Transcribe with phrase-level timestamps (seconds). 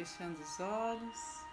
[0.00, 1.44] fechando os olhos.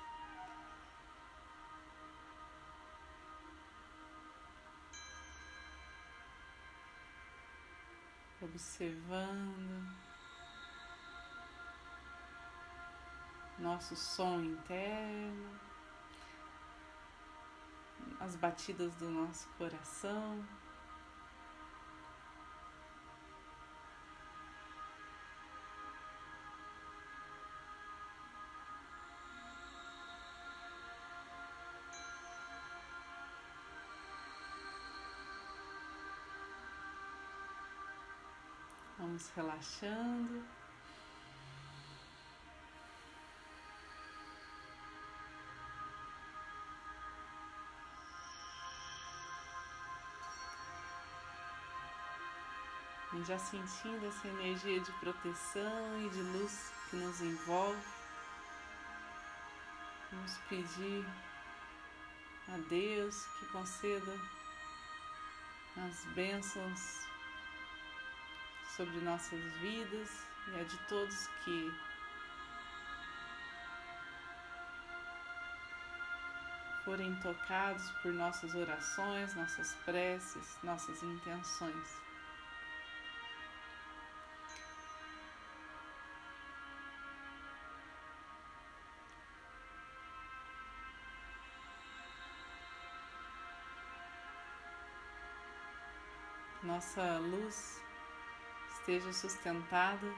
[8.39, 9.86] Observando
[13.59, 15.59] nosso som interno,
[18.21, 20.47] as batidas do nosso coração.
[39.17, 40.44] Vamos relaxando.
[53.13, 57.81] E já sentindo essa energia de proteção e de luz que nos envolve,
[60.11, 61.03] vamos pedir
[62.49, 64.13] a Deus que conceda
[65.75, 67.07] as bênçãos
[68.78, 71.73] sobre nossas vidas e a de todos que
[76.86, 82.08] forem tocados por nossas orações, nossas preces, nossas intenções.
[96.61, 97.86] Nossa luz
[98.88, 100.16] esteja sustentado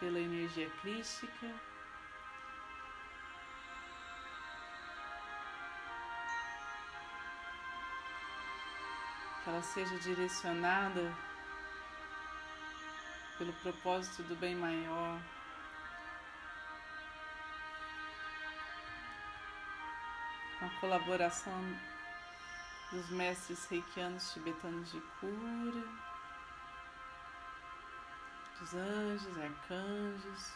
[0.00, 1.54] pela energia crística.
[9.44, 11.14] Que ela seja direcionada
[13.36, 15.20] pelo propósito do bem maior.
[20.62, 21.60] Com a colaboração
[22.92, 25.84] dos mestres reikianos tibetanos de cura,
[28.60, 30.52] dos anjos, arcanjos,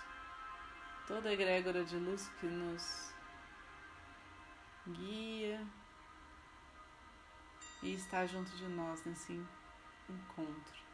[1.08, 3.12] toda a egrégora de luz que nos
[4.86, 5.66] guia
[7.82, 9.44] e está junto de nós nesse
[10.08, 10.85] encontro.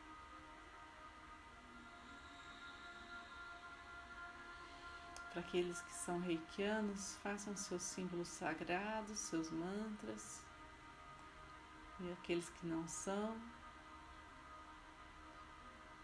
[5.33, 10.45] Para aqueles que são reikianos, façam seus símbolos sagrados, seus mantras.
[12.01, 13.41] E aqueles que não são,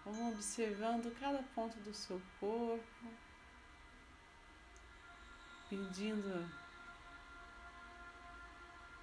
[0.02, 3.12] vão observando cada ponto do seu corpo,
[5.68, 6.50] pedindo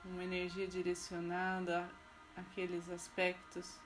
[0.03, 1.87] uma energia direcionada
[2.35, 3.79] àqueles aspectos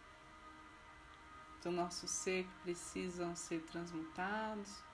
[1.61, 4.88] do nosso ser que precisam ser transmutados.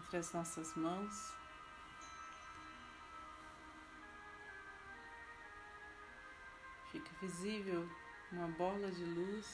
[0.00, 1.34] Entre as nossas mãos.
[6.90, 7.88] Fica visível
[8.32, 9.46] uma bola de luz.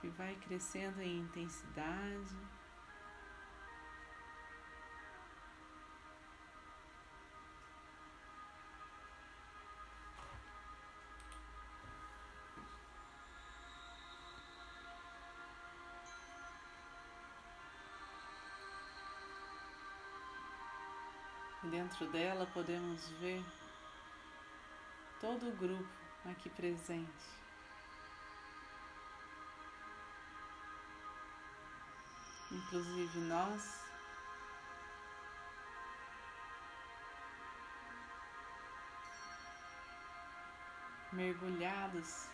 [0.00, 2.36] Que vai crescendo em intensidade.
[21.70, 23.44] Dentro dela podemos ver
[25.20, 25.88] todo o grupo
[26.24, 27.08] aqui presente.
[32.50, 33.80] Inclusive nós.
[41.12, 42.28] mergulhados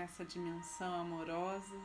[0.00, 1.78] nessa dimensão amorosa.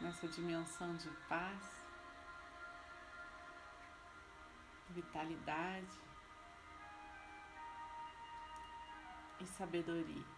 [0.00, 1.62] Nessa dimensão de paz,
[4.88, 6.00] vitalidade
[9.40, 10.35] e sabedoria.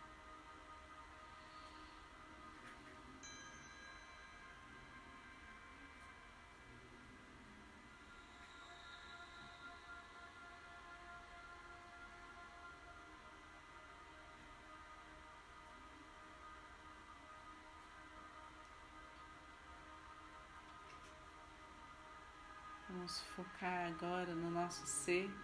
[23.08, 25.34] Vamos focar agora no nosso ser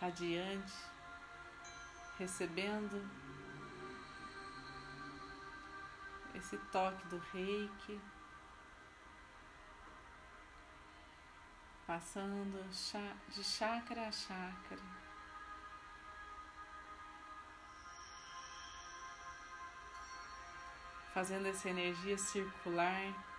[0.00, 0.74] radiante,
[2.18, 3.08] recebendo
[6.34, 8.00] esse toque do reiki,
[11.86, 12.68] passando
[13.28, 14.80] de chakra a chakra.
[21.14, 23.29] Fazendo essa energia circular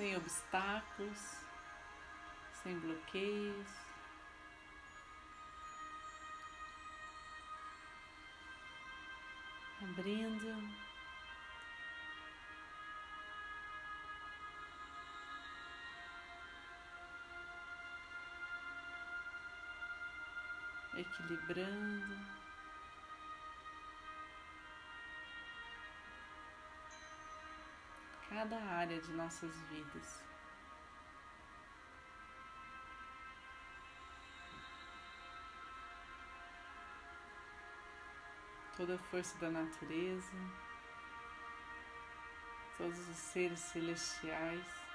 [0.00, 1.36] sem obstáculos,
[2.62, 3.68] sem bloqueios.
[9.82, 10.74] Abrindo.
[20.96, 22.39] Equilibrando.
[28.40, 30.22] Cada área de nossas vidas.
[38.74, 40.32] Toda a força da natureza,
[42.78, 44.89] todos os seres celestiais.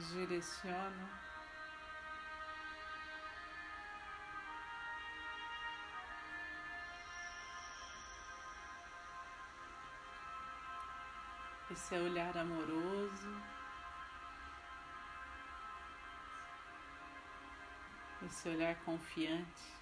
[0.00, 1.20] Nos.
[11.70, 13.42] Esse é olhar amoroso,
[18.26, 19.78] esse olhar confiante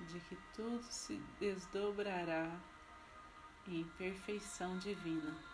[0.00, 2.50] de que tudo se desdobrará
[3.66, 5.49] em perfeição divina.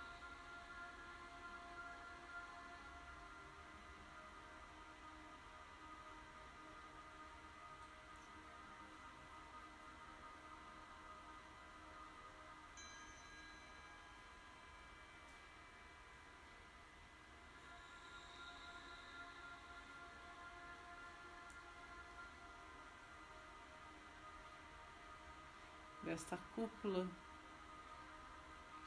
[26.16, 27.06] Desta cúpula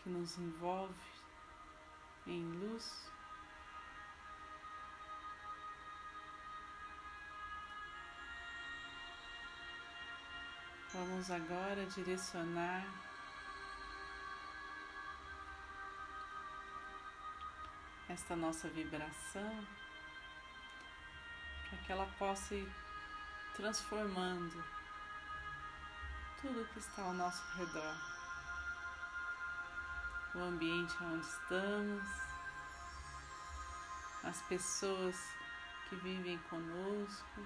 [0.01, 0.95] que nos envolve
[2.25, 3.07] em luz.
[10.91, 12.83] Vamos agora direcionar
[18.09, 19.67] esta nossa vibração
[21.69, 22.73] para que ela possa ir
[23.55, 24.78] transformando
[26.41, 27.95] tudo que está ao nosso redor.
[30.35, 32.03] O ambiente onde estamos,
[34.23, 35.17] as pessoas
[35.89, 37.41] que vivem conosco,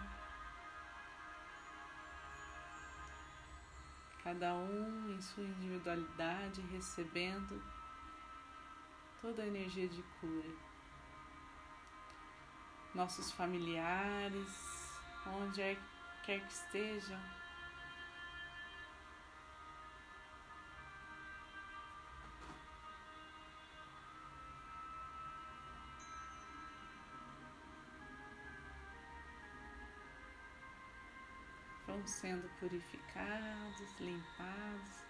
[4.23, 7.62] cada um em sua individualidade recebendo
[9.21, 10.50] toda a energia de cura.
[12.93, 14.91] Nossos familiares,
[15.25, 15.77] onde
[16.23, 17.42] quer que estejam,
[32.05, 35.03] sendo purificados, limpados,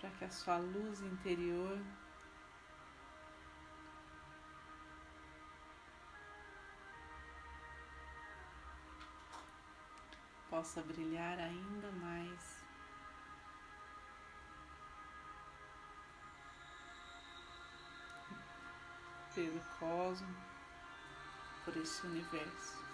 [0.00, 1.78] para que a sua luz interior
[10.48, 12.60] possa brilhar ainda mais.
[19.34, 20.36] Pelo cosmos,
[21.64, 22.89] por esse universo.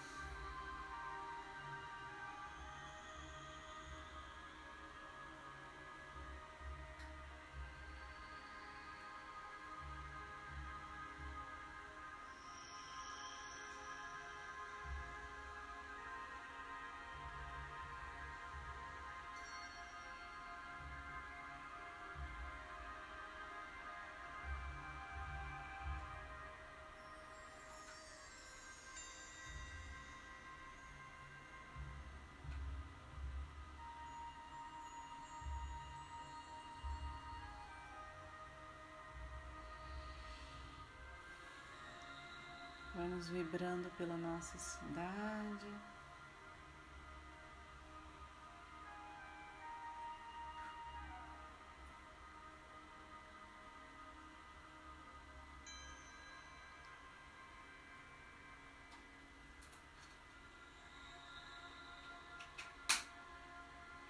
[43.16, 45.66] Vamos vibrando pela nossa cidade.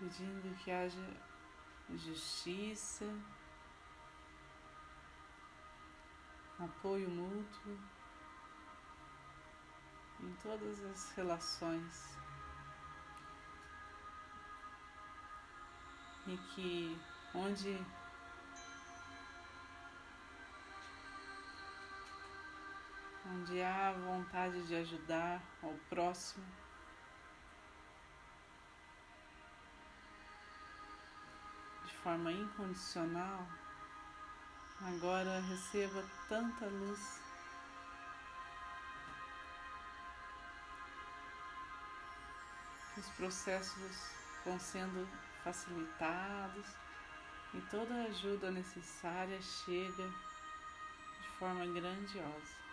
[0.00, 0.98] Pedindo que haja
[1.94, 3.04] justiça,
[6.58, 7.78] apoio mútuo
[10.20, 12.16] em todas as relações.
[16.26, 17.00] E que
[17.34, 17.78] onde
[23.32, 26.44] onde há vontade de ajudar ao próximo.
[31.84, 33.46] De forma incondicional,
[34.80, 37.25] agora receba tanta luz
[42.96, 44.10] os processos
[44.44, 45.08] vão sendo
[45.42, 46.66] facilitados
[47.54, 50.08] e toda a ajuda necessária chega
[51.20, 52.65] de forma grandiosa.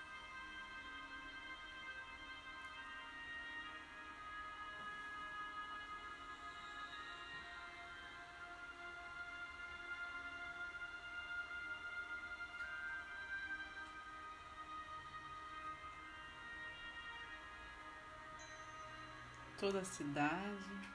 [19.60, 20.94] Toda a cidade.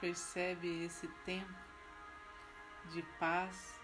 [0.00, 1.54] Percebe esse tempo
[2.92, 3.80] de paz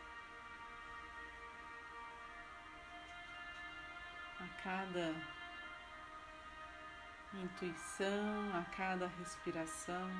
[4.38, 5.14] a cada
[7.34, 10.10] intuição, a cada respiração,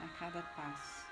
[0.00, 1.11] a cada passo.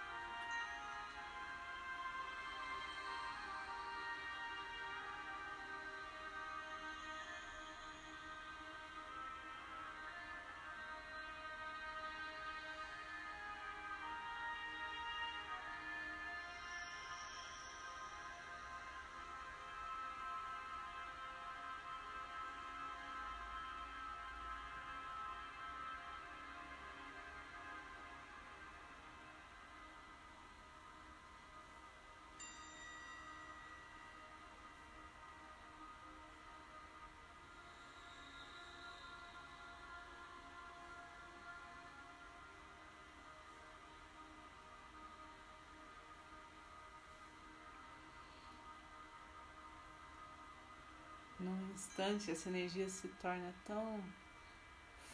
[51.80, 54.04] Instante, essa energia se torna tão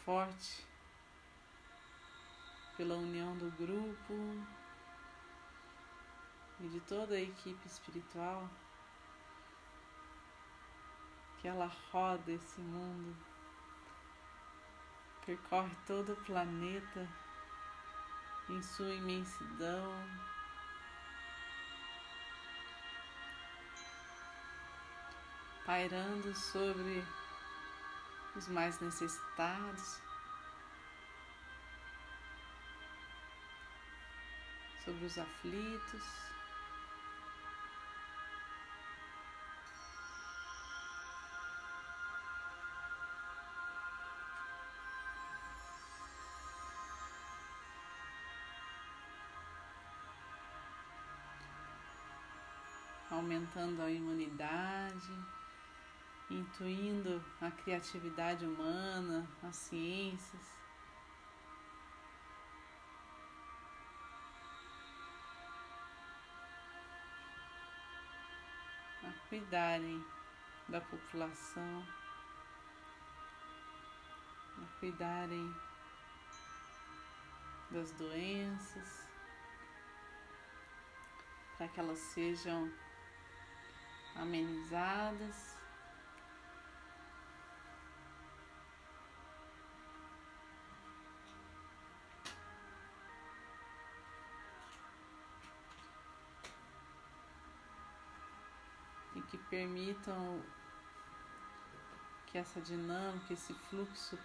[0.03, 0.67] forte
[2.75, 4.13] pela união do grupo
[6.59, 8.49] e de toda a equipe espiritual
[11.39, 13.15] que ela roda esse mundo,
[15.25, 17.07] percorre todo o planeta
[18.49, 19.93] em sua imensidão.
[25.67, 27.05] Pairando sobre
[28.37, 29.99] os mais necessitados,
[34.85, 36.03] sobre os aflitos.
[53.11, 55.36] Aumentando a imunidade
[56.29, 60.57] intuindo a criatividade humana, as ciências.
[69.03, 70.05] A cuidarem
[70.67, 71.87] da população,
[74.61, 75.55] a cuidarem
[77.71, 79.07] das doenças,
[81.57, 82.71] para que elas sejam
[84.15, 85.56] amenizadas.
[99.49, 100.41] Permitam
[102.25, 104.17] que essa dinâmica, esse fluxo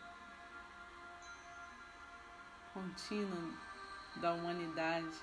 [2.75, 3.57] contínuo
[4.17, 5.17] da humanidade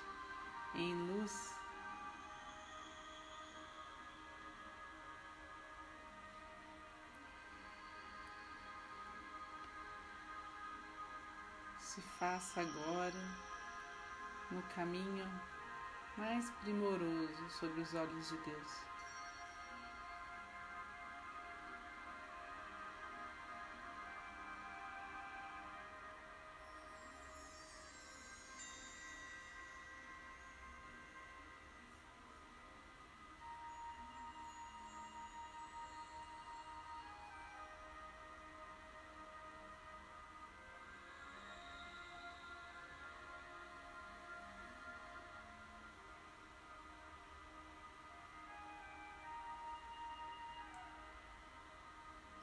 [0.74, 1.54] em luz
[11.78, 13.12] se faça agora
[14.50, 15.28] no caminho
[16.16, 18.89] mais primoroso sobre os olhos de Deus.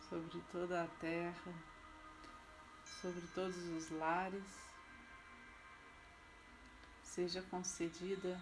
[0.10, 1.54] Sobre toda a terra,
[3.02, 4.68] sobre todos os lares,
[7.04, 8.42] seja concedida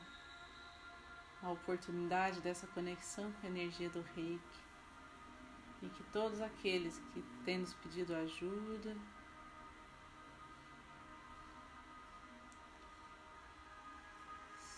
[1.42, 4.66] a oportunidade dessa conexão com a energia do reiki.
[5.82, 8.96] E que todos aqueles que têm nos pedido ajuda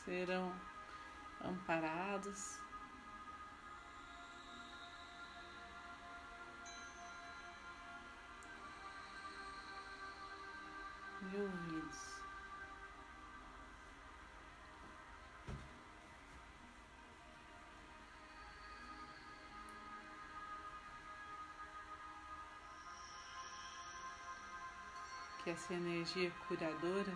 [0.03, 0.53] serão
[1.43, 2.59] amparados
[11.37, 12.17] e.
[25.43, 27.13] Que essa energia curadora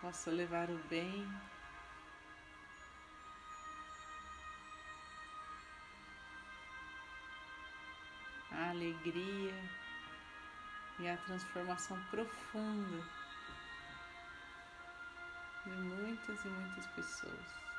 [0.00, 1.26] possa levar o bem
[8.72, 9.54] alegria
[10.98, 13.04] e a transformação profunda
[15.64, 17.71] de muitas e muitas pessoas.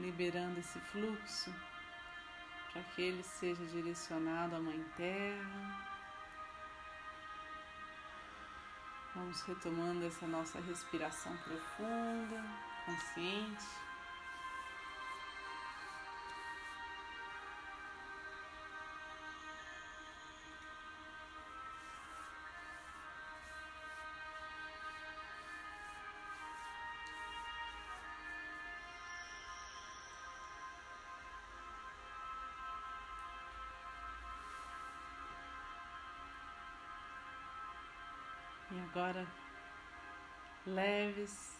[0.00, 1.54] Liberando esse fluxo
[2.72, 5.88] para que ele seja direcionado à Mãe Terra.
[9.14, 12.44] Vamos retomando essa nossa respiração profunda,
[12.86, 13.89] consciente.
[38.80, 39.26] Agora
[40.66, 41.56] leves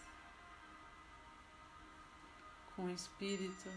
[2.74, 3.68] com espírito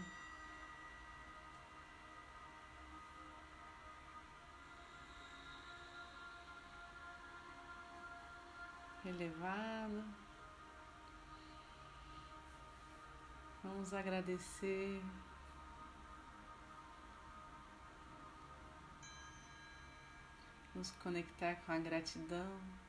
[9.04, 10.04] elevado.
[13.62, 15.02] Vamos agradecer
[20.74, 22.83] nos conectar com a gratidão.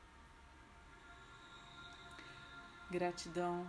[2.88, 3.68] Gratidão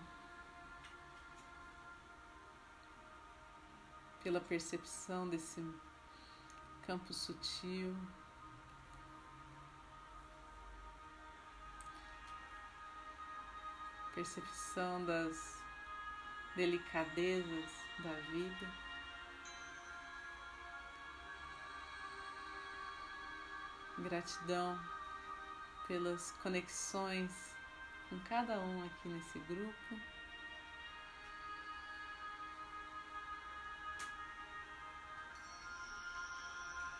[4.21, 5.59] pela percepção desse
[6.85, 7.95] campo sutil.
[14.13, 15.63] Percepção das
[16.55, 17.71] delicadezas
[18.03, 18.71] da vida.
[23.97, 24.79] Gratidão
[25.87, 27.56] pelas conexões
[28.09, 29.99] com cada um aqui nesse grupo.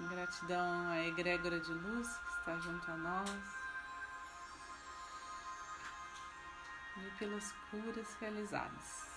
[0.10, 3.58] Gratidão à egrégora de luz que está junto a nós.
[7.06, 9.17] e pelas curas realizadas.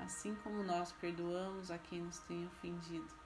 [0.00, 3.10] assim como nós perdoamos a quem nos tem ofendido.